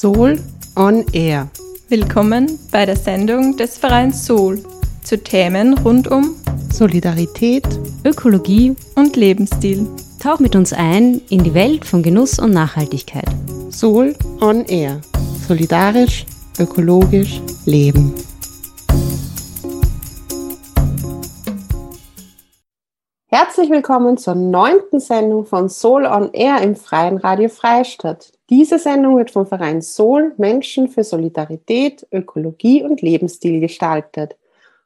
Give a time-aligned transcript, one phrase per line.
[0.00, 0.38] Soul
[0.76, 1.48] on Air.
[1.88, 4.62] Willkommen bei der Sendung des Vereins Soul
[5.02, 6.36] zu Themen rund um
[6.72, 7.66] Solidarität,
[8.04, 9.88] Ökologie und Lebensstil.
[10.22, 13.26] Tauch mit uns ein in die Welt von Genuss und Nachhaltigkeit.
[13.72, 15.00] Soul on Air.
[15.48, 16.26] Solidarisch,
[16.60, 18.14] ökologisch, leben.
[23.26, 28.37] Herzlich willkommen zur neunten Sendung von Soul on Air im Freien Radio Freistadt.
[28.50, 34.36] Diese Sendung wird vom Verein Soul Menschen für Solidarität, Ökologie und Lebensstil gestaltet.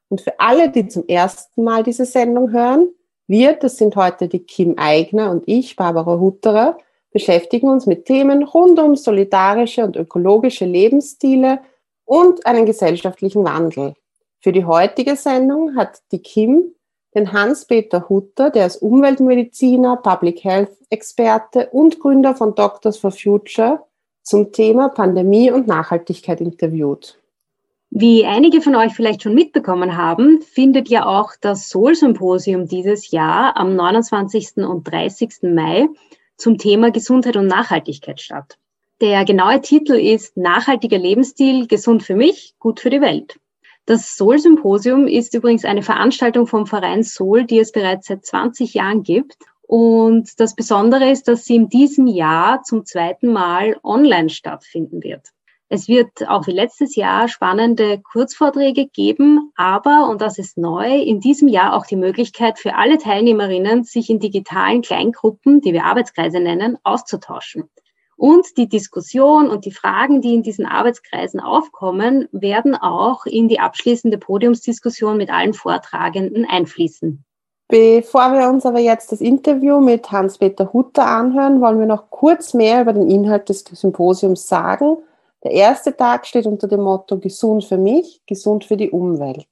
[0.08, 2.88] Und für alle, die zum ersten Mal diese Sendung hören,
[3.28, 6.76] wir, das sind heute die Kim Eigner und ich, Barbara Hutterer,
[7.12, 11.60] beschäftigen uns mit Themen rund um solidarische und ökologische Lebensstile
[12.04, 13.94] und einen gesellschaftlichen Wandel.
[14.40, 16.74] Für die heutige Sendung hat die Kim
[17.14, 23.84] den Hans-Peter Hutter, der ist Umweltmediziner, Public Health Experte und Gründer von Doctors for Future
[24.22, 27.18] zum Thema Pandemie und Nachhaltigkeit interviewt.
[27.90, 33.56] Wie einige von euch vielleicht schon mitbekommen haben, findet ja auch das Soul-Symposium dieses Jahr
[33.58, 34.56] am 29.
[34.58, 35.42] und 30.
[35.42, 35.88] Mai
[36.38, 38.56] zum Thema Gesundheit und Nachhaltigkeit statt.
[39.02, 43.38] Der genaue Titel ist Nachhaltiger Lebensstil, gesund für mich, gut für die Welt.
[43.84, 49.02] Das Soul-Symposium ist übrigens eine Veranstaltung vom Verein Soul, die es bereits seit 20 Jahren
[49.02, 49.36] gibt.
[49.62, 55.28] Und das Besondere ist, dass sie in diesem Jahr zum zweiten Mal online stattfinden wird.
[55.68, 61.18] Es wird auch wie letztes Jahr spannende Kurzvorträge geben, aber, und das ist neu, in
[61.18, 66.40] diesem Jahr auch die Möglichkeit für alle Teilnehmerinnen, sich in digitalen Kleingruppen, die wir Arbeitskreise
[66.40, 67.70] nennen, auszutauschen.
[68.22, 73.58] Und die Diskussion und die Fragen, die in diesen Arbeitskreisen aufkommen, werden auch in die
[73.58, 77.24] abschließende Podiumsdiskussion mit allen Vortragenden einfließen.
[77.66, 82.54] Bevor wir uns aber jetzt das Interview mit Hans-Peter Hutter anhören, wollen wir noch kurz
[82.54, 84.98] mehr über den Inhalt des Symposiums sagen.
[85.42, 89.48] Der erste Tag steht unter dem Motto Gesund für mich, gesund für die Umwelt.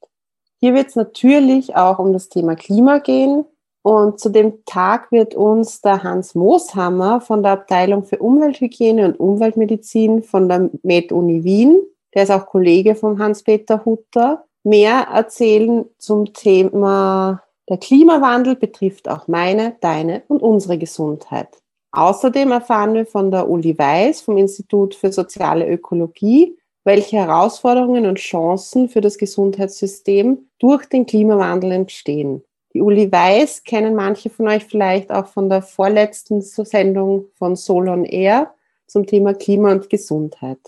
[0.61, 3.43] Hier wird es natürlich auch um das Thema Klima gehen,
[3.83, 9.19] und zu dem Tag wird uns der Hans Mooshammer von der Abteilung für Umwelthygiene und
[9.19, 11.81] Umweltmedizin von der Med-Uni Wien,
[12.13, 17.41] der ist auch Kollege von Hans-Peter Hutter, mehr erzählen zum Thema
[17.71, 21.47] der Klimawandel betrifft auch meine, deine und unsere Gesundheit.
[21.93, 28.17] Außerdem erfahren wir von der Uli Weiß vom Institut für soziale Ökologie, welche Herausforderungen und
[28.17, 32.43] Chancen für das Gesundheitssystem durch den Klimawandel entstehen.
[32.73, 37.89] Die Uli Weiß kennen manche von euch vielleicht auch von der vorletzten Sendung von Soul
[37.89, 38.53] on Air
[38.87, 40.59] zum Thema Klima und Gesundheit.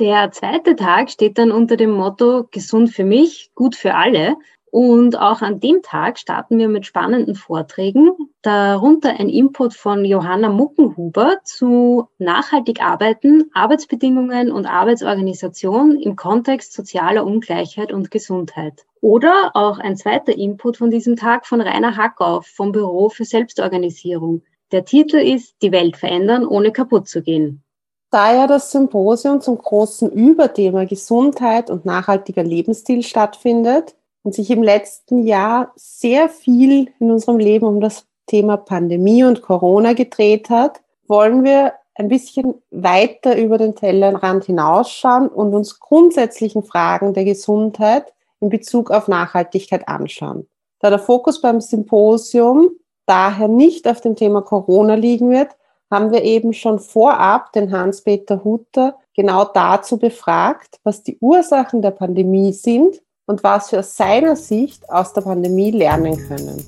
[0.00, 4.36] Der zweite Tag steht dann unter dem Motto Gesund für mich, gut für alle.
[4.74, 8.10] Und auch an dem Tag starten wir mit spannenden Vorträgen,
[8.42, 17.24] darunter ein Input von Johanna Muckenhuber zu nachhaltig arbeiten, Arbeitsbedingungen und Arbeitsorganisation im Kontext sozialer
[17.24, 18.84] Ungleichheit und Gesundheit.
[19.00, 24.42] Oder auch ein zweiter Input von diesem Tag von Rainer Hackauf vom Büro für Selbstorganisierung.
[24.72, 27.62] Der Titel ist Die Welt verändern, ohne kaputt zu gehen.
[28.10, 34.62] Da ja das Symposium zum großen Überthema Gesundheit und nachhaltiger Lebensstil stattfindet, und sich im
[34.62, 40.80] letzten Jahr sehr viel in unserem Leben um das Thema Pandemie und Corona gedreht hat,
[41.06, 48.12] wollen wir ein bisschen weiter über den Tellerrand hinausschauen und uns grundsätzlichen Fragen der Gesundheit
[48.40, 50.48] in Bezug auf Nachhaltigkeit anschauen.
[50.80, 52.70] Da der Fokus beim Symposium
[53.06, 55.50] daher nicht auf dem Thema Corona liegen wird,
[55.90, 61.92] haben wir eben schon vorab den Hans-Peter Hutter genau dazu befragt, was die Ursachen der
[61.92, 66.64] Pandemie sind und was wir aus seiner Sicht aus der Pandemie lernen können.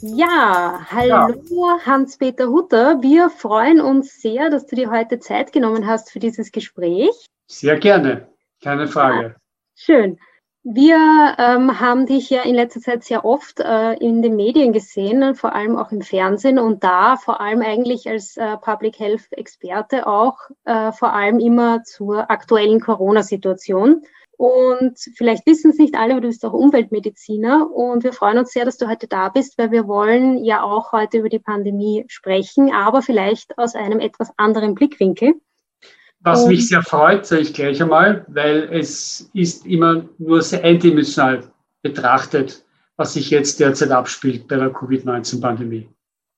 [0.00, 1.78] Ja, hallo ja.
[1.84, 3.02] Hans-Peter Hutter.
[3.02, 7.26] Wir freuen uns sehr, dass du dir heute Zeit genommen hast für dieses Gespräch.
[7.48, 8.28] Sehr gerne,
[8.62, 9.22] keine Frage.
[9.22, 9.34] Ja,
[9.74, 10.18] schön.
[10.62, 15.34] Wir ähm, haben dich ja in letzter Zeit sehr oft äh, in den Medien gesehen,
[15.34, 20.06] vor allem auch im Fernsehen und da vor allem eigentlich als äh, Public Health Experte
[20.06, 24.02] auch äh, vor allem immer zur aktuellen Corona-Situation.
[24.38, 28.52] Und vielleicht wissen es nicht alle, aber du bist auch Umweltmediziner und wir freuen uns
[28.52, 32.04] sehr, dass du heute da bist, weil wir wollen ja auch heute über die Pandemie
[32.06, 35.34] sprechen, aber vielleicht aus einem etwas anderen Blickwinkel.
[36.20, 40.62] Was und mich sehr freut, sage ich gleich einmal, weil es ist immer nur sehr
[40.62, 41.50] eindimensional
[41.82, 42.64] betrachtet,
[42.96, 45.88] was sich jetzt derzeit abspielt bei der Covid-19-Pandemie.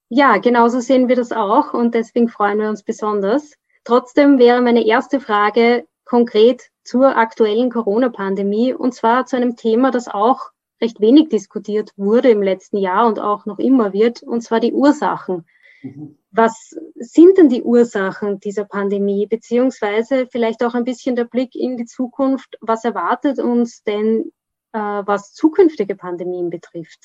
[0.08, 3.52] Ja, genauso sehen wir das auch und deswegen freuen wir uns besonders.
[3.84, 10.08] Trotzdem wäre meine erste Frage konkret, zur aktuellen Corona-Pandemie und zwar zu einem Thema, das
[10.08, 10.50] auch
[10.80, 14.72] recht wenig diskutiert wurde im letzten Jahr und auch noch immer wird, und zwar die
[14.72, 15.44] Ursachen.
[15.82, 16.16] Mhm.
[16.32, 21.76] Was sind denn die Ursachen dieser Pandemie, beziehungsweise vielleicht auch ein bisschen der Blick in
[21.76, 22.56] die Zukunft?
[22.60, 24.32] Was erwartet uns denn,
[24.72, 27.00] äh, was zukünftige Pandemien betrifft?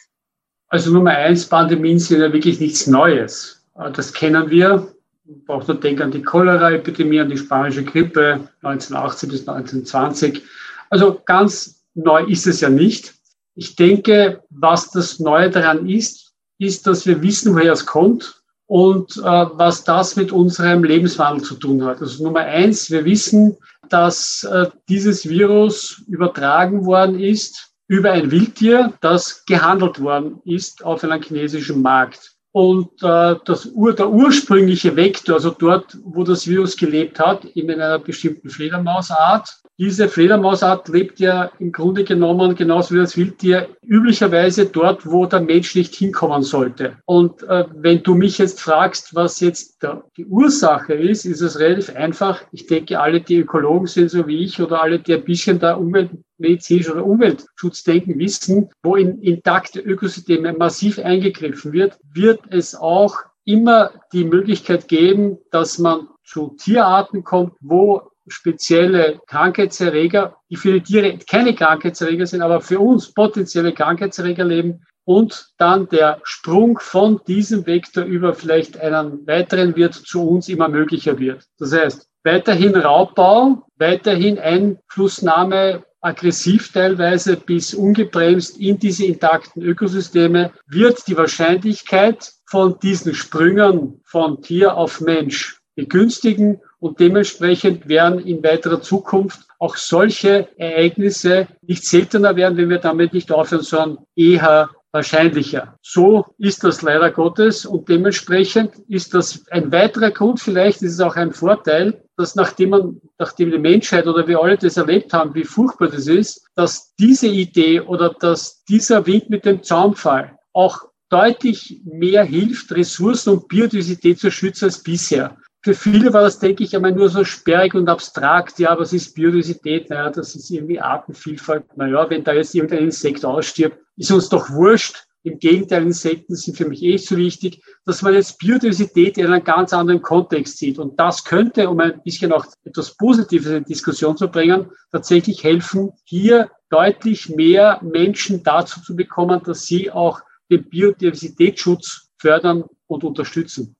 [0.67, 3.65] Also Nummer eins, Pandemien sind ja wirklich nichts Neues.
[3.75, 4.94] Äh, das kennen wir.
[5.27, 10.43] Man braucht nur denken an die Cholera-Epidemie, an die spanische Grippe 1918 bis 1920.
[10.91, 13.15] Also ganz neu ist es ja nicht.
[13.55, 19.17] Ich denke, was das Neue daran ist, ist, dass wir wissen, woher es kommt und
[19.17, 22.01] äh, was das mit unserem Lebenswandel zu tun hat.
[22.01, 23.57] Also Nummer eins, wir wissen,
[23.89, 31.03] dass äh, dieses Virus übertragen worden ist über ein Wildtier, das gehandelt worden ist auf
[31.03, 32.34] einem chinesischen Markt.
[32.55, 37.69] Und äh, das Ur, der ursprüngliche Vektor, also dort, wo das Virus gelebt hat, in
[37.69, 44.67] einer bestimmten Fledermausart, diese Fledermausart lebt ja im Grunde genommen genauso wie das Wildtier üblicherweise
[44.67, 46.97] dort, wo der Mensch nicht hinkommen sollte.
[47.05, 51.59] Und äh, wenn du mich jetzt fragst, was jetzt der, die Ursache ist, ist es
[51.59, 52.41] relativ einfach.
[52.51, 55.77] Ich denke, alle, die Ökologen sind, so wie ich, oder alle, die ein bisschen der
[55.77, 63.17] Umweltmedizin oder Umweltschutz denken, wissen, wo in intakte Ökosysteme massiv eingegriffen wird, wird es auch
[63.43, 70.81] immer die Möglichkeit geben, dass man zu Tierarten kommt, wo spezielle Krankheitserreger, die für die
[70.81, 77.21] Tiere keine Krankheitserreger sind, aber für uns potenzielle Krankheitserreger leben und dann der Sprung von
[77.27, 81.45] diesem Vektor über vielleicht einen weiteren Wirt zu uns immer möglicher wird.
[81.59, 91.07] Das heißt, weiterhin Raubbau, weiterhin Einflussnahme aggressiv teilweise bis ungebremst in diese intakten Ökosysteme, wird
[91.07, 98.79] die Wahrscheinlichkeit von diesen Sprüngen von Tier auf Mensch begünstigen und dementsprechend werden in weiterer
[98.79, 105.79] Zukunft auch solche Ereignisse nicht seltener werden, wenn wir damit nicht aufhören, sondern eher wahrscheinlicher.
[105.81, 110.99] So ist das leider Gottes und dementsprechend ist das ein weiterer Grund, vielleicht ist es
[111.01, 115.33] auch ein Vorteil, dass nachdem man, nachdem die Menschheit oder wir alle das erlebt haben,
[115.33, 120.83] wie furchtbar das ist, dass diese Idee oder dass dieser Wind mit dem Zaunfall auch
[121.09, 125.35] deutlich mehr hilft, Ressourcen und Biodiversität zu schützen als bisher.
[125.65, 128.59] Für viele war das, denke ich, einmal nur so sperrig und abstrakt.
[128.59, 129.89] Ja, was ist Biodiversität?
[129.89, 131.75] Naja, das ist irgendwie Artenvielfalt.
[131.75, 135.07] Naja, wenn da jetzt irgendein Insekt ausstirbt, ist uns doch wurscht.
[135.23, 139.43] Im Gegenteil, Insekten sind für mich eh so wichtig, dass man jetzt Biodiversität in einen
[139.43, 140.77] ganz anderen Kontext sieht.
[140.77, 145.93] Und das könnte, um ein bisschen auch etwas Positives in Diskussion zu bringen, tatsächlich helfen,
[146.03, 150.21] hier deutlich mehr Menschen dazu zu bekommen, dass sie auch
[150.51, 153.75] den Biodiversitätsschutz fördern und unterstützen.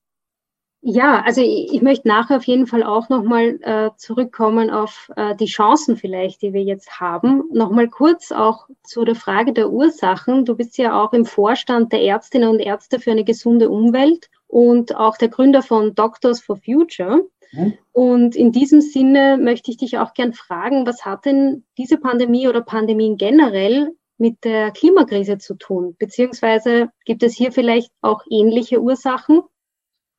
[0.88, 5.36] Ja, also ich, ich, möchte nachher auf jeden Fall auch nochmal äh, zurückkommen auf äh,
[5.36, 7.46] die Chancen vielleicht, die wir jetzt haben.
[7.52, 10.46] Nochmal kurz auch zu der Frage der Ursachen.
[10.46, 14.96] Du bist ja auch im Vorstand der Ärztinnen und Ärzte für eine gesunde Umwelt und
[14.96, 17.24] auch der Gründer von Doctors for Future.
[17.54, 17.74] Mhm.
[17.92, 22.48] Und in diesem Sinne möchte ich dich auch gern fragen, was hat denn diese Pandemie
[22.48, 25.96] oder Pandemien generell mit der Klimakrise zu tun?
[25.98, 29.42] Beziehungsweise gibt es hier vielleicht auch ähnliche Ursachen?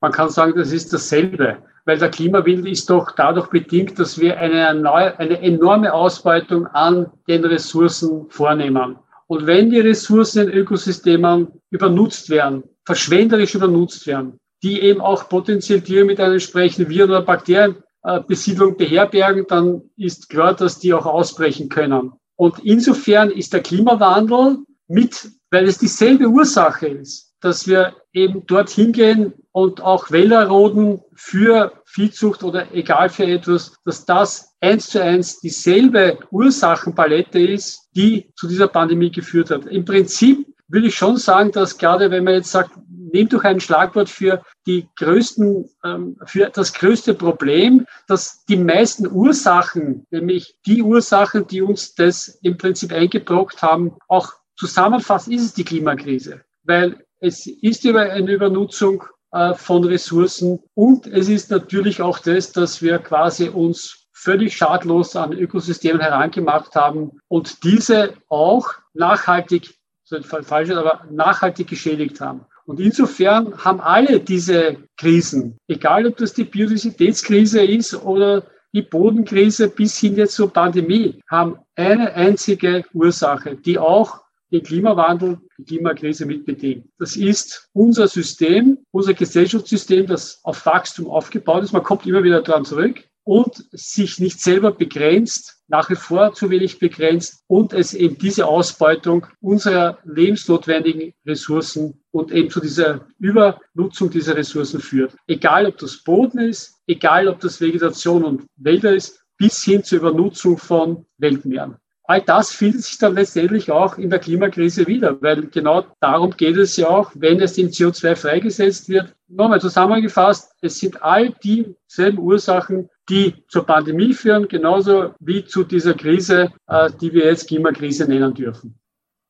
[0.00, 4.38] Man kann sagen, das ist dasselbe, weil der Klimawandel ist doch dadurch bedingt, dass wir
[4.38, 8.96] eine, neue, eine enorme Ausbeutung an den Ressourcen vornehmen.
[9.28, 15.80] Und wenn die Ressourcen in Ökosystemen übernutzt werden, verschwenderisch übernutzt werden, die eben auch potenziell
[15.80, 21.68] Tiere mit einer entsprechenden Viren- oder Bakterienbesiedlung beherbergen, dann ist klar, dass die auch ausbrechen
[21.68, 22.12] können.
[22.36, 28.90] Und insofern ist der Klimawandel mit, weil es dieselbe Ursache ist, dass wir eben dorthin
[28.90, 35.00] gehen und auch Wälder roden für Viehzucht oder egal für etwas, dass das eins zu
[35.00, 39.66] eins dieselbe Ursachenpalette ist, die zu dieser Pandemie geführt hat.
[39.66, 43.60] Im Prinzip würde ich schon sagen, dass gerade wenn man jetzt sagt, nehmt doch ein
[43.60, 50.82] Schlagwort für die größten, ähm, für das größte Problem, dass die meisten Ursachen, nämlich die
[50.82, 56.40] Ursachen, die uns das im Prinzip eingebrockt haben, auch zusammenfassen, ist es die Klimakrise.
[56.64, 62.52] Weil es ist über eine Übernutzung äh, von Ressourcen und es ist natürlich auch das,
[62.52, 69.74] dass wir quasi uns völlig schadlos an Ökosystemen herangemacht haben und diese auch nachhaltig,
[70.22, 72.46] falsch, aber nachhaltig geschädigt haben.
[72.64, 78.42] Und insofern haben alle diese Krisen, egal ob das die Biodiversitätskrise ist oder
[78.72, 85.38] die Bodenkrise bis hin jetzt zur Pandemie, haben eine einzige Ursache, die auch den Klimawandel,
[85.58, 86.86] die Klimakrise mitbedingt.
[86.98, 91.72] Das ist unser System, unser Gesellschaftssystem, das auf Wachstum aufgebaut ist.
[91.72, 93.04] Man kommt immer wieder daran zurück.
[93.26, 98.46] und sich nicht selber begrenzt, nach wie vor zu wenig begrenzt und es eben diese
[98.46, 105.16] Ausbeutung unserer lebensnotwendigen Ressourcen und eben zu dieser Übernutzung dieser Ressourcen führt.
[105.26, 109.98] Egal, ob das Boden ist, egal, ob das Vegetation und Wälder ist, bis hin zur
[109.98, 111.78] Übernutzung von Weltmeeren.
[112.08, 116.56] All das findet sich dann letztendlich auch in der Klimakrise wieder, weil genau darum geht
[116.56, 119.14] es ja auch, wenn es in CO2 freigesetzt wird.
[119.28, 125.94] Nochmal zusammengefasst, es sind all dieselben Ursachen, die zur Pandemie führen, genauso wie zu dieser
[125.94, 128.78] Krise, äh, die wir jetzt Klimakrise nennen dürfen.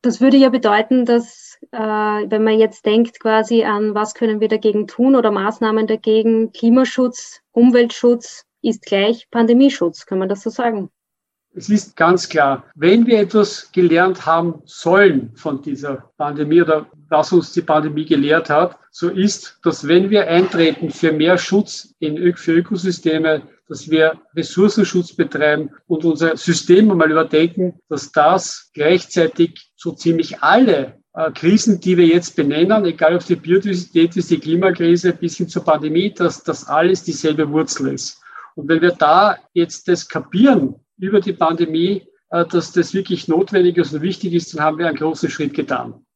[0.03, 4.49] Das würde ja bedeuten, dass äh, wenn man jetzt denkt quasi an, was können wir
[4.49, 10.91] dagegen tun oder Maßnahmen dagegen, Klimaschutz, Umweltschutz ist gleich Pandemieschutz, kann man das so sagen?
[11.59, 17.33] Es ist ganz klar, wenn wir etwas gelernt haben sollen von dieser Pandemie oder was
[17.33, 22.37] uns die Pandemie gelehrt hat, so ist, dass wenn wir eintreten für mehr Schutz in,
[22.37, 29.93] für Ökosysteme, dass wir Ressourcenschutz betreiben und unser System einmal überdenken, dass das gleichzeitig so
[29.93, 35.15] ziemlich alle äh, Krisen, die wir jetzt benennen, egal ob die Biodiversität ist, die Klimakrise
[35.15, 38.21] bis hin zur Pandemie, dass das alles dieselbe Wurzel ist.
[38.57, 43.77] Und wenn wir da jetzt das kapieren, über die Pandemie, äh, dass das wirklich notwendig
[43.77, 46.07] ist und wichtig ist, dann haben wir einen großen Schritt getan.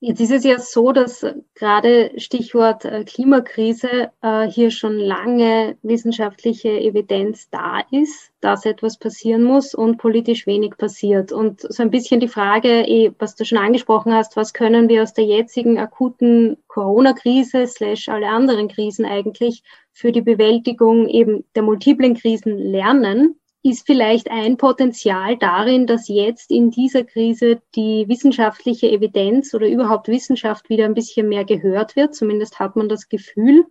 [0.00, 6.68] Jetzt ist es ja so, dass gerade Stichwort äh, Klimakrise äh, hier schon lange wissenschaftliche
[6.68, 11.32] Evidenz da ist, dass etwas passieren muss und politisch wenig passiert.
[11.32, 15.02] Und so ein bisschen die Frage, eh, was du schon angesprochen hast, was können wir
[15.02, 21.64] aus der jetzigen akuten Corona-Krise slash alle anderen Krisen eigentlich für die Bewältigung eben der
[21.64, 23.34] multiplen Krisen lernen?
[23.62, 30.08] Ist vielleicht ein Potenzial darin, dass jetzt in dieser Krise die wissenschaftliche Evidenz oder überhaupt
[30.08, 32.14] Wissenschaft wieder ein bisschen mehr gehört wird.
[32.14, 33.64] Zumindest hat man das Gefühl.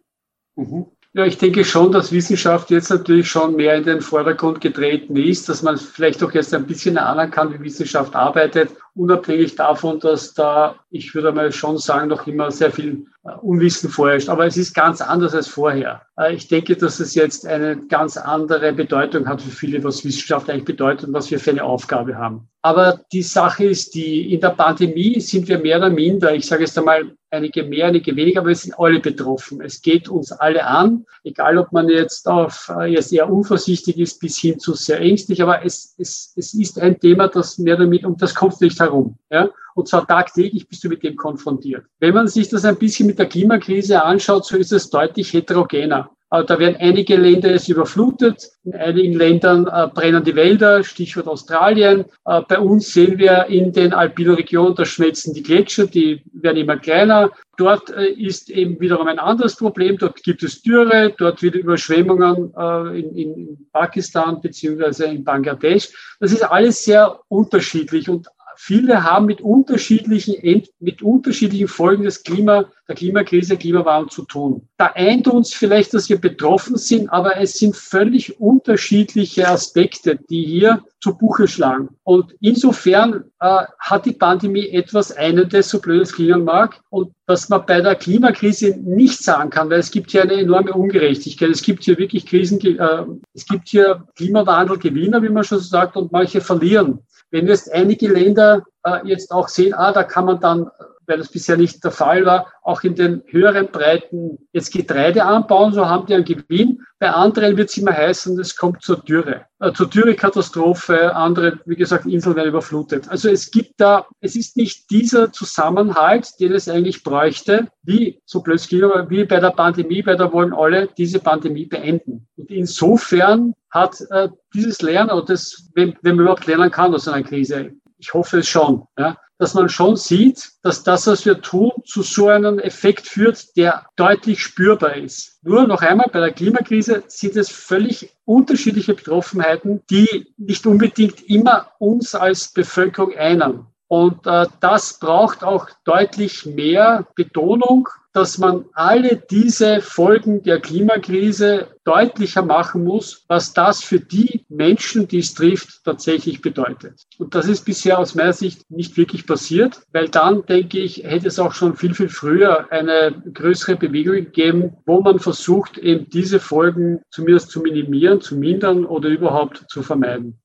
[0.56, 0.88] Mhm.
[1.14, 5.50] Ja, ich denke schon, dass Wissenschaft jetzt natürlich schon mehr in den Vordergrund getreten ist,
[5.50, 10.34] dass man vielleicht auch jetzt ein bisschen erinnern kann, wie Wissenschaft arbeitet, unabhängig davon, dass
[10.34, 14.30] da, ich würde mal schon sagen, noch immer sehr viel äh, Unwissen vorherrscht.
[14.30, 16.02] Aber es ist ganz anders als vorher.
[16.18, 20.50] Äh, ich denke, dass es jetzt eine ganz andere Bedeutung hat für viele, was Wissenschaft
[20.50, 22.48] eigentlich bedeutet und was wir für eine Aufgabe haben.
[22.62, 26.64] Aber die Sache ist die, in der Pandemie sind wir mehr oder minder, ich sage
[26.64, 29.62] jetzt einmal, einige mehr, einige weniger, aber wir sind alle betroffen.
[29.62, 34.20] Es geht uns alle an, egal ob man jetzt auf äh, jetzt eher unvorsichtig ist
[34.20, 38.06] bis hin zu sehr ängstlich, aber es, es, es ist ein Thema, das mehr damit,
[38.06, 39.18] um das kommt nicht herum.
[39.30, 39.50] Ja?
[39.76, 41.86] Und zwar tagtäglich bist du mit dem konfrontiert.
[42.00, 46.10] Wenn man sich das ein bisschen mit der Klimakrise anschaut, so ist es deutlich heterogener.
[46.30, 52.04] Da werden einige Länder jetzt überflutet, in einigen Ländern äh, brennen die Wälder, Stichwort Australien.
[52.26, 56.58] Äh, bei uns sehen wir in den alpinen Regionen, da schmelzen die Gletscher, die werden
[56.58, 57.32] immer kleiner.
[57.56, 59.98] Dort äh, ist eben wiederum ein anderes Problem.
[59.98, 66.18] Dort gibt es Dürre, dort wieder Überschwemmungen äh, in, in Pakistan beziehungsweise in Bangladesch.
[66.20, 68.28] Das ist alles sehr unterschiedlich und
[68.58, 74.68] viele haben mit unterschiedlichen, mit unterschiedlichen Folgen des Klima, der Klimakrise, Klimawandel zu tun.
[74.78, 80.44] Da eint uns vielleicht, dass wir betroffen sind, aber es sind völlig unterschiedliche Aspekte, die
[80.44, 81.90] hier zu Buche schlagen.
[82.04, 87.50] Und insofern äh, hat die Pandemie etwas Einendes, so blöd es klingen mag, und dass
[87.50, 91.50] man bei der Klimakrise nicht sagen kann, weil es gibt hier eine enorme Ungerechtigkeit.
[91.50, 96.12] Es gibt hier wirklich Krisen, äh, es gibt hier Klimawandelgewinner, wie man schon sagt, und
[96.12, 97.00] manche verlieren.
[97.32, 100.70] Wenn jetzt einige Länder äh, jetzt auch sehen, ah, da kann man dann,
[101.08, 105.74] weil das bisher nicht der Fall war, auch in den höheren Breiten jetzt Getreide anbauen,
[105.74, 106.82] so haben die einen Gewinn.
[107.00, 111.16] Bei anderen wird es immer heißen, es kommt zur Dürre, äh, zur Dürrekatastrophe.
[111.16, 113.08] Andere, wie gesagt, Inseln werden überflutet.
[113.10, 118.42] Also es gibt da, es ist nicht dieser Zusammenhalt, den es eigentlich bräuchte, wie so
[118.42, 122.28] plötzlich, wie bei der Pandemie, bei der wollen alle diese Pandemie beenden.
[122.36, 127.08] Und insofern hat äh, dieses Lernen, oder das, wenn, wenn man überhaupt lernen kann aus
[127.08, 131.42] einer Krise, ich hoffe es schon, ja, dass man schon sieht, dass das, was wir
[131.42, 135.40] tun, zu so einem Effekt führt, der deutlich spürbar ist.
[135.44, 141.72] Nur noch einmal, bei der Klimakrise sind es völlig unterschiedliche Betroffenheiten, die nicht unbedingt immer
[141.80, 143.66] uns als Bevölkerung einen.
[143.88, 151.68] Und äh, das braucht auch deutlich mehr Betonung dass man alle diese Folgen der Klimakrise
[151.84, 157.04] deutlicher machen muss, was das für die Menschen, die es trifft, tatsächlich bedeutet.
[157.20, 161.28] Und das ist bisher aus meiner Sicht nicht wirklich passiert, weil dann, denke ich, hätte
[161.28, 166.40] es auch schon viel, viel früher eine größere Bewegung gegeben, wo man versucht, eben diese
[166.40, 170.40] Folgen zumindest zu minimieren, zu mindern oder überhaupt zu vermeiden.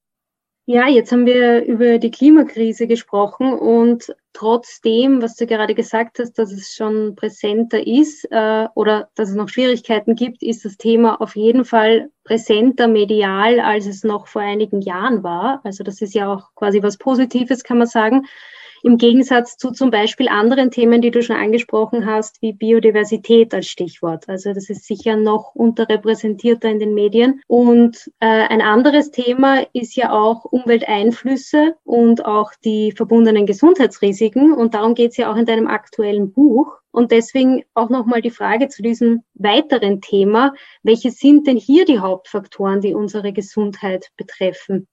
[0.64, 6.34] Ja, jetzt haben wir über die Klimakrise gesprochen und trotzdem, was du gerade gesagt hast,
[6.34, 11.20] dass es schon präsenter ist äh, oder dass es noch Schwierigkeiten gibt, ist das Thema
[11.20, 15.60] auf jeden Fall präsenter medial, als es noch vor einigen Jahren war.
[15.64, 18.26] Also das ist ja auch quasi was Positives, kann man sagen
[18.82, 23.68] im Gegensatz zu zum Beispiel anderen Themen, die du schon angesprochen hast, wie Biodiversität als
[23.68, 24.28] Stichwort.
[24.28, 27.40] Also das ist sicher noch unterrepräsentierter in den Medien.
[27.46, 34.52] Und äh, ein anderes Thema ist ja auch Umwelteinflüsse und auch die verbundenen Gesundheitsrisiken.
[34.52, 36.78] Und darum geht es ja auch in deinem aktuellen Buch.
[36.90, 40.52] Und deswegen auch nochmal die Frage zu diesem weiteren Thema.
[40.82, 44.88] Welche sind denn hier die Hauptfaktoren, die unsere Gesundheit betreffen?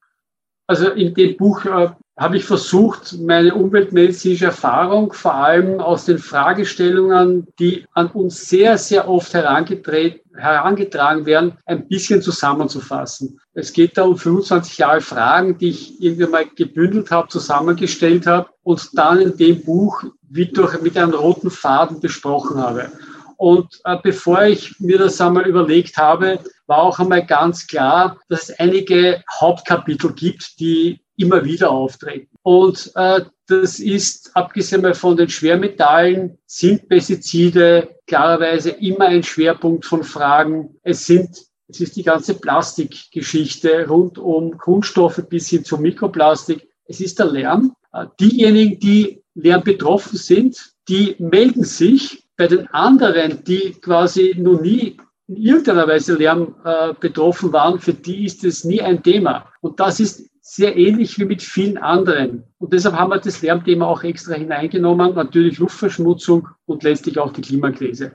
[0.70, 6.20] Also in dem Buch äh, habe ich versucht, meine umweltmedizinische Erfahrung vor allem aus den
[6.20, 13.40] Fragestellungen, die an uns sehr, sehr oft herangetragen werden, ein bisschen zusammenzufassen.
[13.56, 18.50] Es geht da um 25 Jahre Fragen, die ich irgendwann mal gebündelt habe, zusammengestellt habe
[18.62, 22.92] und dann in dem Buch wie durch, mit einem roten Faden besprochen habe.
[23.39, 28.50] Und äh, bevor ich mir das einmal überlegt habe, war auch einmal ganz klar, dass
[28.50, 32.27] es einige Hauptkapitel gibt, die immer wieder auftreten.
[32.41, 40.03] Und äh, das ist, abgesehen von den Schwermetallen, sind Pestizide klarerweise immer ein Schwerpunkt von
[40.03, 40.75] Fragen.
[40.84, 41.29] Es sind
[41.69, 46.67] es ist die ganze Plastikgeschichte rund um Kunststoffe bis hin zu Mikroplastik.
[46.86, 47.74] Es ist der Lärm.
[47.93, 54.62] Äh, diejenigen, die Lärm betroffen sind, die melden sich bei den anderen, die quasi noch
[54.62, 54.96] nie
[55.27, 59.51] in irgendeiner Weise Lärm äh, betroffen waren, für die ist es nie ein Thema.
[59.60, 62.46] Und das ist sehr ähnlich wie mit vielen anderen.
[62.58, 67.41] Und deshalb haben wir das Lärmthema auch extra hineingenommen, natürlich Luftverschmutzung und letztlich auch die
[67.41, 68.13] Klimakrise.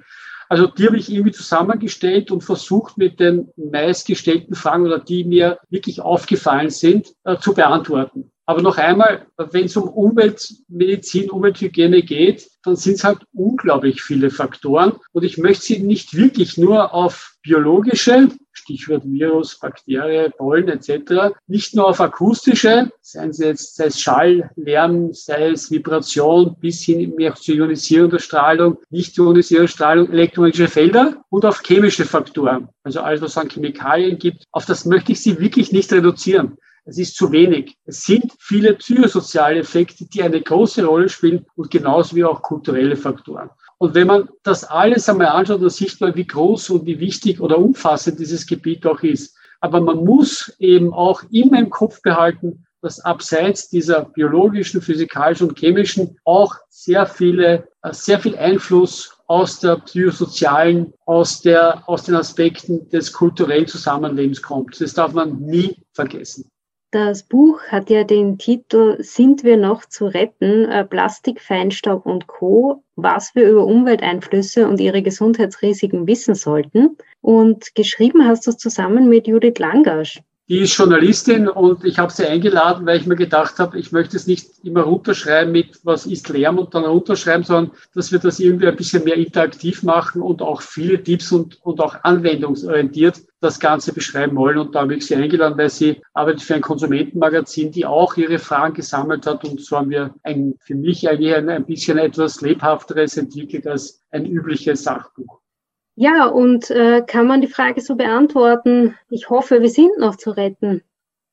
[0.48, 5.58] Also die habe ich irgendwie zusammengestellt und versucht mit den meistgestellten Fragen oder die mir
[5.68, 8.32] wirklich aufgefallen sind, äh, zu beantworten.
[8.46, 14.30] Aber noch einmal, wenn es um Umweltmedizin, Umwelthygiene geht, dann sind es halt unglaublich viele
[14.30, 14.94] Faktoren.
[15.12, 21.74] Und ich möchte sie nicht wirklich nur auf biologische, Stichwort Virus, Bakterie, Pollen etc., nicht
[21.74, 27.14] nur auf akustische, seien es jetzt, sei es Schall, Lärm, sei es Vibration, bis hin
[27.16, 33.20] mehr zu ionisierender Strahlung, nicht ionisierender Strahlung, elektromagnetische Felder und auf chemische Faktoren, also alles,
[33.20, 34.44] was es an Chemikalien gibt.
[34.52, 36.56] Auf das möchte ich Sie wirklich nicht reduzieren.
[36.84, 37.76] Es ist zu wenig.
[37.86, 42.96] Es sind viele psychosoziale Effekte, die eine große Rolle spielen und genauso wie auch kulturelle
[42.96, 43.50] Faktoren.
[43.78, 47.40] Und wenn man das alles einmal anschaut, dann sieht man, wie groß und wie wichtig
[47.40, 49.36] oder umfassend dieses Gebiet auch ist.
[49.60, 55.58] Aber man muss eben auch immer im Kopf behalten, dass abseits dieser biologischen, physikalischen und
[55.58, 62.14] chemischen auch sehr viele, äh, sehr viel Einfluss aus der psychosozialen, aus der, aus den
[62.14, 64.78] Aspekten des kulturellen Zusammenlebens kommt.
[64.82, 66.50] Das darf man nie vergessen.
[66.94, 70.66] Das Buch hat ja den Titel Sind wir noch zu retten?
[70.66, 72.84] Äh, Plastik, Feinstaub und Co.
[72.94, 76.96] Was wir über Umwelteinflüsse und ihre Gesundheitsrisiken wissen sollten.
[77.20, 80.22] Und geschrieben hast du es zusammen mit Judith Langasch.
[80.46, 84.18] Die ist Journalistin und ich habe sie eingeladen, weil ich mir gedacht habe, ich möchte
[84.18, 88.40] es nicht immer runterschreiben mit, was ist Lärm und dann runterschreiben, sondern dass wir das
[88.40, 93.58] irgendwie ein bisschen mehr interaktiv machen und auch viele Tipps und, und auch anwendungsorientiert das
[93.58, 94.58] Ganze beschreiben wollen.
[94.58, 98.38] Und da habe ich sie eingeladen, weil sie arbeitet für ein Konsumentenmagazin, die auch ihre
[98.38, 99.44] Fragen gesammelt hat.
[99.44, 104.02] Und so haben wir ein, für mich eigentlich ein, ein bisschen etwas lebhafteres entwickelt als
[104.10, 105.43] ein übliches Sachbuch.
[105.96, 108.96] Ja, und äh, kann man die Frage so beantworten?
[109.10, 110.82] Ich hoffe, wir sind noch zu retten.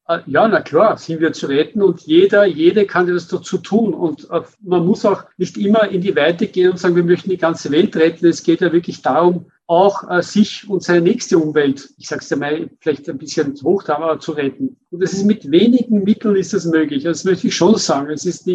[0.07, 3.93] Äh, ja, na klar, sind wir zu retten und jeder, jede kann das dazu tun.
[3.93, 7.29] Und äh, man muss auch nicht immer in die Weite gehen und sagen, wir möchten
[7.29, 8.27] die ganze Welt retten.
[8.27, 12.29] Es geht ja wirklich darum, auch äh, sich und seine nächste Umwelt, ich sage es
[12.29, 14.77] ja mal vielleicht ein bisschen hoch, aber zu retten.
[14.91, 17.03] Und das ist mit wenigen Mitteln ist das möglich.
[17.03, 18.09] Das möchte ich schon sagen.
[18.11, 18.45] Es ist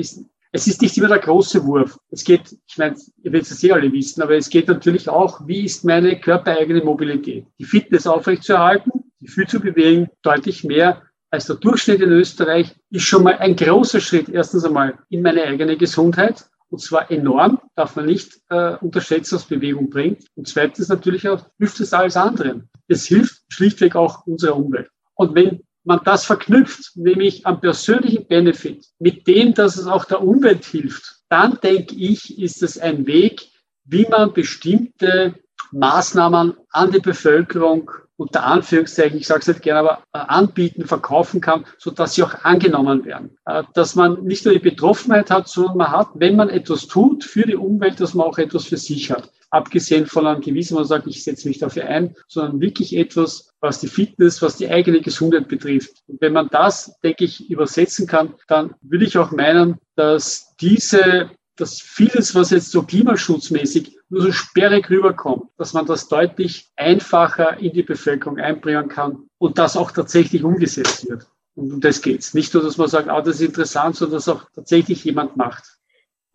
[0.53, 1.99] es ist nicht immer der große Wurf.
[2.11, 5.47] Es geht, ich meine, ihr werdet es eh alle wissen, aber es geht natürlich auch,
[5.47, 7.47] wie ist meine körpereigene Mobilität?
[7.59, 13.05] Die Fitness aufrechtzuerhalten, die viel zu bewegen, deutlich mehr als der Durchschnitt in Österreich, ist
[13.05, 16.47] schon mal ein großer Schritt, erstens einmal in meine eigene Gesundheit.
[16.69, 20.25] Und zwar enorm, darf man nicht äh, unterschätzen, was Bewegung bringt.
[20.35, 22.69] Und zweitens natürlich auch hilft es alles anderen.
[22.89, 24.91] Es hilft schlichtweg auch unserer Umwelt.
[25.15, 30.23] Und wenn man das verknüpft, nämlich am persönlichen Benefit, mit dem, dass es auch der
[30.23, 33.49] Umwelt hilft, dann denke ich, ist es ein Weg,
[33.85, 35.35] wie man bestimmte
[35.73, 41.41] Maßnahmen an die Bevölkerung unter Anführungszeichen, ich sage es nicht gerne, aber äh, anbieten, verkaufen
[41.41, 43.37] kann, so dass sie auch angenommen werden.
[43.45, 47.25] Äh, dass man nicht nur die Betroffenheit hat, sondern man hat, wenn man etwas tut
[47.25, 49.31] für die Umwelt, dass man auch etwas für sich hat.
[49.51, 53.81] Abgesehen von einem gewissen, man sagt, ich setze mich dafür ein, sondern wirklich etwas, was
[53.81, 56.03] die Fitness, was die eigene Gesundheit betrifft.
[56.07, 61.31] Und wenn man das, denke ich, übersetzen kann, dann würde ich auch meinen, dass diese
[61.57, 67.59] dass vieles, was jetzt so klimaschutzmäßig nur so sperrig rüberkommt, dass man das deutlich einfacher
[67.59, 71.27] in die Bevölkerung einbringen kann und das auch tatsächlich umgesetzt wird.
[71.55, 72.35] Und um das geht's.
[72.35, 75.76] Nicht nur, dass man sagt, ah, das ist interessant, sondern dass auch tatsächlich jemand macht.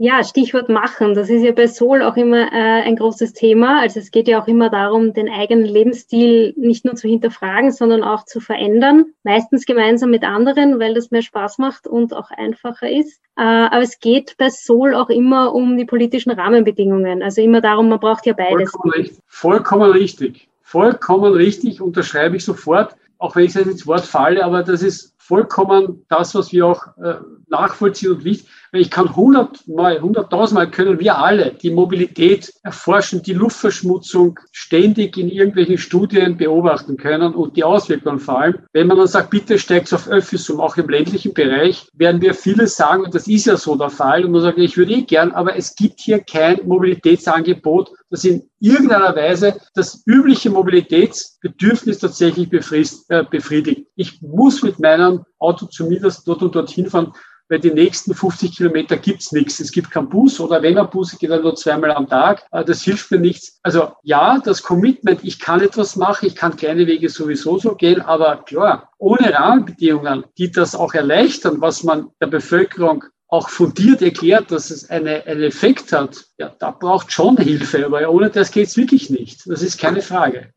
[0.04, 1.14] Ja, Stichwort machen.
[1.14, 3.82] Das ist ja bei Soul auch immer äh, ein großes Thema.
[3.82, 8.02] Also es geht ja auch immer darum, den eigenen Lebensstil nicht nur zu hinterfragen, sondern
[8.02, 9.14] auch zu verändern.
[9.22, 13.22] Meistens gemeinsam mit anderen, weil das mehr Spaß macht und auch einfacher ist.
[13.38, 17.22] Äh, aber es geht bei Soul auch immer um die politischen Rahmenbedingungen.
[17.22, 18.72] Also immer darum, man braucht ja beides.
[18.72, 19.20] Vollkommen richtig.
[19.28, 20.50] Vollkommen richtig.
[20.64, 25.14] Vollkommen richtig, unterschreibe ich sofort, auch wenn ich jetzt ins Wort falle, aber das ist
[25.20, 27.16] vollkommen das, was wir auch äh,
[27.50, 28.50] nachvollziehen und wichtig.
[28.74, 35.78] Ich kann hundertmal, hunderttausendmal können wir alle die Mobilität erforschen, die Luftverschmutzung ständig in irgendwelchen
[35.78, 38.60] Studien beobachten können und die Auswirkungen vor allem.
[38.72, 42.34] Wenn man dann sagt, bitte steigt auf Öffis um, auch im ländlichen Bereich, werden wir
[42.34, 45.02] vieles sagen, und das ist ja so der Fall, und man sagt, ich würde eh
[45.02, 52.48] gern, aber es gibt hier kein Mobilitätsangebot, das in irgendeiner Weise das übliche Mobilitätsbedürfnis tatsächlich
[52.54, 53.88] äh, befriedigt.
[53.96, 57.12] Ich muss mit meinem Auto zumindest dort und dorthin fahren,
[57.52, 59.60] weil die nächsten 50 Kilometer gibt's nichts.
[59.60, 62.46] Es gibt keinen Bus oder wenn ein Bus geht er nur zweimal am Tag.
[62.54, 63.60] Äh, das hilft mir nichts.
[63.62, 68.00] Also ja, das Commitment, ich kann etwas machen, ich kann kleine Wege sowieso so gehen,
[68.02, 74.50] aber klar, ohne Rahmenbedingungen, die das auch erleichtern, was man der Bevölkerung auch fundiert erklärt,
[74.50, 78.78] dass es eine, einen Effekt hat, ja, da braucht schon Hilfe, aber ohne das geht's
[78.78, 79.42] wirklich nicht.
[79.46, 80.54] Das ist keine Frage.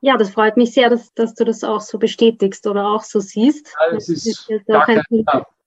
[0.00, 3.20] Ja, das freut mich sehr, dass, dass du das auch so bestätigst oder auch so
[3.20, 3.68] siehst.
[3.80, 5.02] Ja, das, das ist, ist auch ein,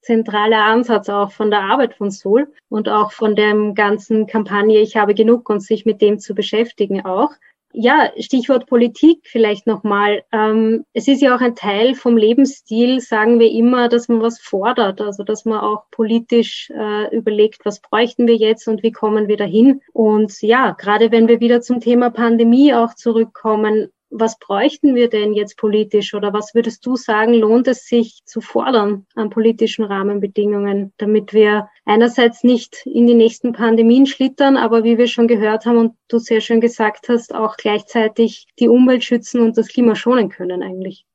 [0.08, 4.96] zentraler Ansatz auch von der Arbeit von Sol und auch von der ganzen Kampagne Ich
[4.96, 7.32] habe genug und sich mit dem zu beschäftigen auch.
[7.74, 10.24] Ja, Stichwort Politik vielleicht nochmal.
[10.32, 14.40] Ähm, es ist ja auch ein Teil vom Lebensstil, sagen wir immer, dass man was
[14.40, 19.28] fordert, also dass man auch politisch äh, überlegt, was bräuchten wir jetzt und wie kommen
[19.28, 19.82] wir dahin.
[19.92, 25.34] Und ja, gerade wenn wir wieder zum Thema Pandemie auch zurückkommen, was bräuchten wir denn
[25.34, 30.94] jetzt politisch oder was würdest du sagen, lohnt es sich zu fordern an politischen Rahmenbedingungen,
[30.98, 35.78] damit wir einerseits nicht in die nächsten Pandemien schlittern, aber wie wir schon gehört haben
[35.78, 40.30] und du sehr schön gesagt hast, auch gleichzeitig die Umwelt schützen und das Klima schonen
[40.30, 41.06] können eigentlich?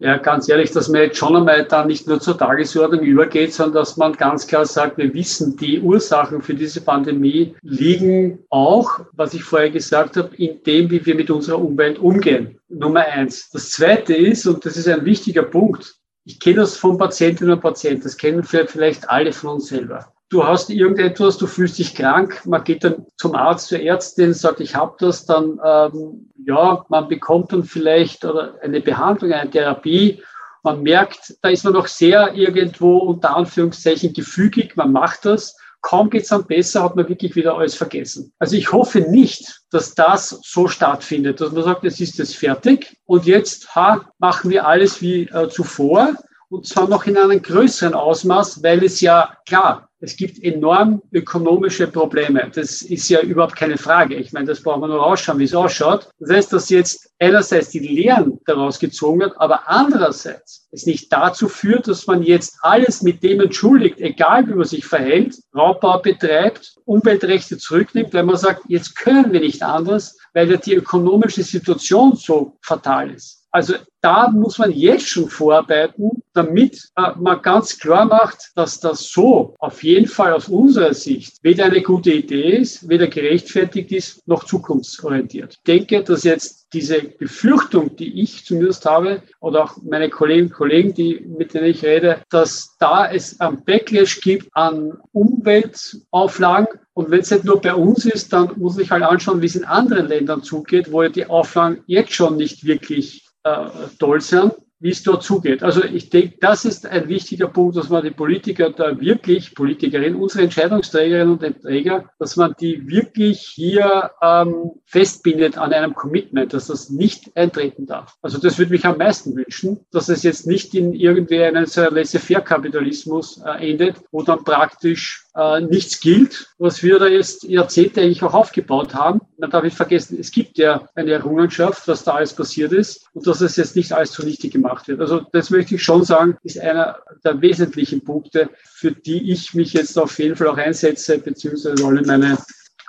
[0.00, 3.74] Ja, ganz ehrlich, dass man jetzt schon einmal da nicht nur zur Tagesordnung übergeht, sondern
[3.74, 9.34] dass man ganz klar sagt, wir wissen, die Ursachen für diese Pandemie liegen auch, was
[9.34, 12.60] ich vorher gesagt habe, in dem, wie wir mit unserer Umwelt umgehen.
[12.68, 13.50] Nummer eins.
[13.50, 17.60] Das zweite ist, und das ist ein wichtiger Punkt, ich kenne das von Patientinnen und
[17.60, 22.42] Patienten, das kennen vielleicht alle von uns selber du hast irgendetwas, du fühlst dich krank,
[22.44, 27.08] man geht dann zum Arzt, zur Ärztin, sagt, ich habe das, dann ähm, ja, man
[27.08, 30.22] bekommt dann vielleicht eine Behandlung, eine Therapie.
[30.62, 35.58] Man merkt, da ist man noch sehr irgendwo unter Anführungszeichen gefügig, man macht das.
[35.82, 38.32] Kaum geht's dann besser, hat man wirklich wieder alles vergessen.
[38.38, 42.96] Also ich hoffe nicht, dass das so stattfindet, dass man sagt, es ist jetzt fertig
[43.04, 46.14] und jetzt ha, machen wir alles wie äh, zuvor
[46.48, 51.88] und zwar noch in einem größeren Ausmaß, weil es ja klar, es gibt enorm ökonomische
[51.88, 52.50] Probleme.
[52.54, 54.14] Das ist ja überhaupt keine Frage.
[54.14, 56.08] Ich meine, das brauchen wir nur ausschauen, wie es ausschaut.
[56.20, 61.48] Das heißt, dass jetzt einerseits die Lehren daraus gezogen wird, aber andererseits es nicht dazu
[61.48, 66.76] führt, dass man jetzt alles mit dem entschuldigt, egal wie man sich verhält, Raubbau betreibt,
[66.84, 72.14] Umweltrechte zurücknimmt, weil man sagt, jetzt können wir nicht anders, weil ja die ökonomische Situation
[72.14, 73.37] so fatal ist.
[73.50, 79.10] Also da muss man jetzt schon vorarbeiten, damit äh, man ganz klar macht, dass das
[79.10, 84.28] so auf jeden Fall aus unserer Sicht weder eine gute Idee ist, weder gerechtfertigt ist,
[84.28, 85.54] noch zukunftsorientiert.
[85.54, 90.54] Ich denke, dass jetzt diese Befürchtung, die ich zumindest habe, oder auch meine Kolleginnen und
[90.54, 97.12] Kollegen, die, mit denen ich rede, dass da es ein Backlash gibt an Umweltauflagen, und
[97.12, 99.64] wenn es nicht nur bei uns ist, dann muss ich halt anschauen, wie es in
[99.64, 103.88] anderen Ländern zugeht, wo ja die Auflagen jetzt schon nicht wirklich uh,
[104.30, 104.52] him.
[104.80, 105.62] Wie es dort zugeht.
[105.62, 110.20] Also ich denke, das ist ein wichtiger Punkt, dass man die Politiker da wirklich, Politikerinnen,
[110.20, 116.66] unsere Entscheidungsträgerinnen und Träger, dass man die wirklich hier ähm, festbindet an einem Commitment, dass
[116.66, 118.16] das nicht eintreten darf.
[118.22, 121.82] Also das würde mich am meisten wünschen, dass es jetzt nicht in irgendwie einen so
[121.82, 128.22] Laissez-faire-Kapitalismus äh, endet, wo dann praktisch äh, nichts gilt, was wir da jetzt Jahrzehnte eigentlich
[128.22, 129.20] auch aufgebaut haben.
[129.38, 133.26] Man darf nicht vergessen, es gibt ja eine Errungenschaft, was da alles passiert ist und
[133.26, 135.00] dass es jetzt nicht alles zunichte gemacht wird.
[135.00, 139.72] Also das möchte ich schon sagen, ist einer der wesentlichen Punkte, für die ich mich
[139.72, 142.38] jetzt auf jeden Fall auch einsetze, beziehungsweise alle meine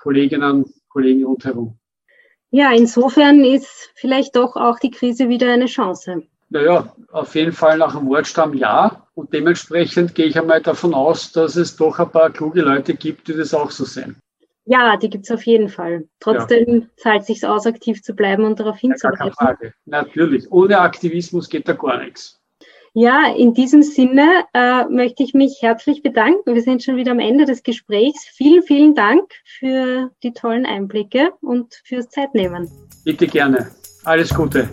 [0.02, 1.78] Kolleginnen Kollegen rundherum.
[2.52, 6.24] Ja, insofern ist vielleicht doch auch die Krise wieder eine Chance.
[6.50, 9.06] Naja, auf jeden Fall nach dem Wortstamm ja.
[9.14, 13.28] Und dementsprechend gehe ich einmal davon aus, dass es doch ein paar kluge Leute gibt,
[13.28, 14.16] die das auch so sehen.
[14.70, 16.08] Ja, die gibt es auf jeden Fall.
[16.20, 16.88] Trotzdem ja.
[16.98, 19.14] zahlt es sich aus, aktiv zu bleiben und darauf hinzuweisen.
[19.14, 19.74] Ja, keine Frage.
[19.86, 20.52] Natürlich.
[20.52, 22.40] Ohne Aktivismus geht da gar nichts.
[22.94, 26.54] Ja, in diesem Sinne äh, möchte ich mich herzlich bedanken.
[26.54, 28.26] Wir sind schon wieder am Ende des Gesprächs.
[28.36, 32.70] Vielen, vielen Dank für die tollen Einblicke und fürs Zeitnehmen.
[33.04, 33.72] Bitte gerne.
[34.04, 34.70] Alles Gute.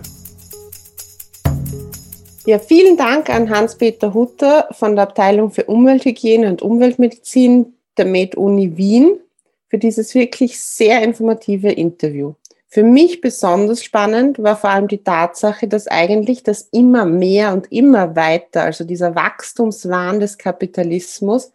[2.45, 8.77] Ja, vielen Dank an Hans-Peter Hutter von der Abteilung für Umwelthygiene und Umweltmedizin der Med-Uni
[8.77, 9.21] Wien
[9.69, 12.35] für dieses wirklich sehr informative Interview.
[12.69, 17.71] Für mich besonders spannend war vor allem die Tatsache, dass eigentlich das immer mehr und
[17.73, 21.53] immer weiter, also dieser Wachstumswahn des Kapitalismus,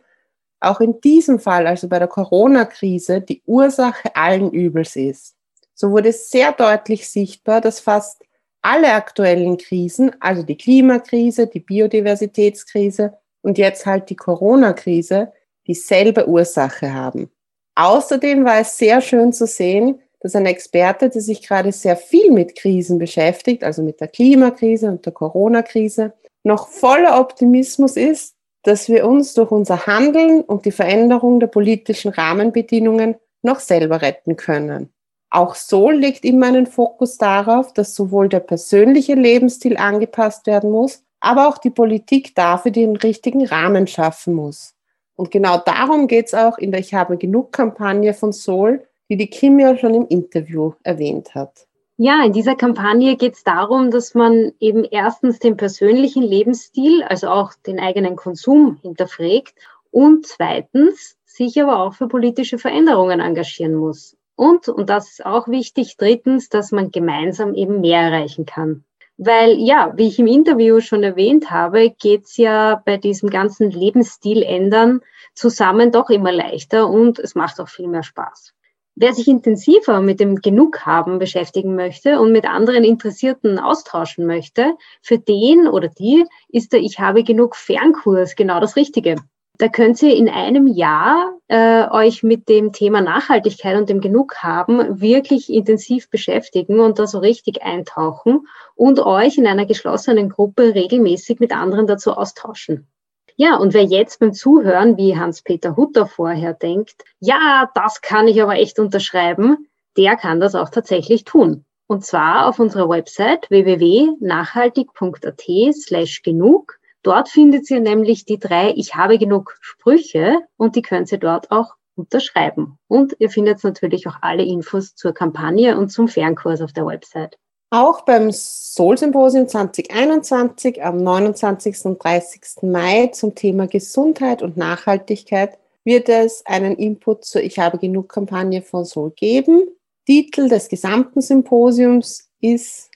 [0.61, 5.35] auch in diesem Fall, also bei der Corona-Krise, die Ursache allen Übels ist.
[5.73, 8.23] So wurde sehr deutlich sichtbar, dass fast
[8.61, 15.33] alle aktuellen Krisen, also die Klimakrise, die Biodiversitätskrise und jetzt halt die Corona-Krise,
[15.67, 17.31] dieselbe Ursache haben.
[17.75, 22.31] Außerdem war es sehr schön zu sehen, dass ein Experte, der sich gerade sehr viel
[22.31, 28.87] mit Krisen beschäftigt, also mit der Klimakrise und der Corona-Krise, noch voller Optimismus ist, dass
[28.87, 34.93] wir uns durch unser Handeln und die Veränderung der politischen Rahmenbedingungen noch selber retten können.
[35.31, 41.03] Auch so legt immer einen Fokus darauf, dass sowohl der persönliche Lebensstil angepasst werden muss,
[41.21, 44.75] aber auch die Politik dafür den richtigen Rahmen schaffen muss.
[45.21, 49.17] Und genau darum geht es auch in der Ich habe genug Kampagne von Sol, die
[49.17, 51.67] die Kim ja schon im Interview erwähnt hat.
[51.97, 57.27] Ja, in dieser Kampagne geht es darum, dass man eben erstens den persönlichen Lebensstil, also
[57.27, 59.53] auch den eigenen Konsum hinterfragt
[59.91, 64.17] und zweitens sich aber auch für politische Veränderungen engagieren muss.
[64.35, 68.85] Und, und das ist auch wichtig, drittens, dass man gemeinsam eben mehr erreichen kann.
[69.23, 74.41] Weil ja, wie ich im Interview schon erwähnt habe, geht's ja bei diesem ganzen Lebensstil
[74.41, 75.01] ändern
[75.35, 78.55] zusammen doch immer leichter und es macht auch viel mehr Spaß.
[78.95, 85.19] Wer sich intensiver mit dem Genug-Haben beschäftigen möchte und mit anderen Interessierten austauschen möchte, für
[85.19, 89.17] den oder die ist der Ich habe genug Fernkurs genau das Richtige.
[89.61, 94.99] Da könnt ihr in einem Jahr äh, euch mit dem Thema Nachhaltigkeit und dem Genughaben
[95.01, 101.39] wirklich intensiv beschäftigen und da so richtig eintauchen und euch in einer geschlossenen Gruppe regelmäßig
[101.39, 102.87] mit anderen dazu austauschen.
[103.35, 108.41] Ja, und wer jetzt beim Zuhören, wie Hans-Peter Hutter vorher denkt, ja, das kann ich
[108.41, 111.65] aber echt unterschreiben, der kann das auch tatsächlich tun.
[111.85, 115.43] Und zwar auf unserer Website www.nachhaltig.at
[115.75, 121.11] slash genug Dort findet ihr nämlich die drei Ich habe genug Sprüche und die könnt
[121.11, 122.77] ihr dort auch unterschreiben.
[122.87, 127.37] Und ihr findet natürlich auch alle Infos zur Kampagne und zum Fernkurs auf der Website.
[127.73, 131.85] Auch beim Soul-Symposium 2021 am 29.
[131.85, 132.63] und 30.
[132.63, 138.61] Mai zum Thema Gesundheit und Nachhaltigkeit wird es einen Input zur Ich habe genug Kampagne
[138.61, 139.67] von Soul geben.
[140.05, 142.90] Titel des gesamten Symposiums ist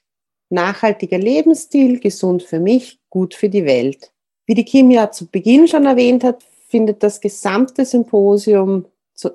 [0.56, 4.12] Nachhaltiger Lebensstil, gesund für mich, gut für die Welt.
[4.48, 8.86] Wie die Kim ja zu Beginn schon erwähnt hat, findet das gesamte Symposium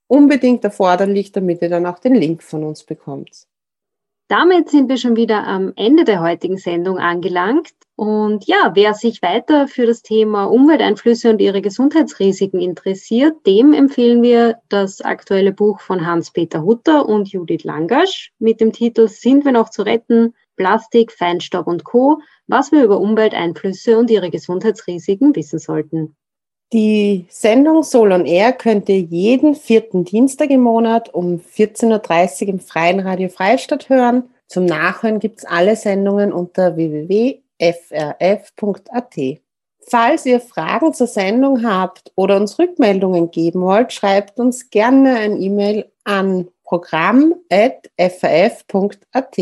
[0.08, 3.46] unbedingt erforderlich, damit ihr dann auch den Link von uns bekommt.
[4.28, 7.70] Damit sind wir schon wieder am Ende der heutigen Sendung angelangt.
[7.96, 14.22] Und ja, wer sich weiter für das Thema Umwelteinflüsse und ihre Gesundheitsrisiken interessiert, dem empfehlen
[14.22, 19.52] wir das aktuelle Buch von Hans-Peter Hutter und Judith Langasch mit dem Titel Sind wir
[19.52, 20.34] noch zu retten?
[20.56, 26.16] Plastik, Feinstaub und Co., was wir über Umwelteinflüsse und ihre Gesundheitsrisiken wissen sollten.
[26.72, 32.48] Die Sendung Soul on Air könnt ihr jeden vierten Dienstag im Monat um 14.30 Uhr
[32.48, 34.24] im Freien Radio Freistadt hören.
[34.48, 37.40] Zum Nachhören gibt es alle Sendungen unter www.frf.at.
[39.80, 45.40] Falls ihr Fragen zur Sendung habt oder uns Rückmeldungen geben wollt, schreibt uns gerne ein
[45.40, 49.38] E-Mail an programm.faf.at.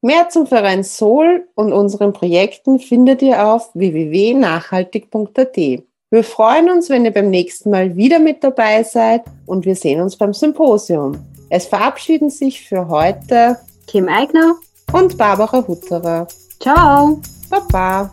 [0.00, 5.87] Mehr zum Verein Sol und unseren Projekten findet ihr auf www.nachhaltig.at.
[6.10, 10.00] Wir freuen uns, wenn ihr beim nächsten Mal wieder mit dabei seid und wir sehen
[10.00, 11.18] uns beim Symposium.
[11.50, 14.54] Es verabschieden sich für heute Kim Eigner
[14.92, 16.26] und Barbara Hutterer.
[16.60, 17.20] Ciao.
[17.50, 18.10] Baba.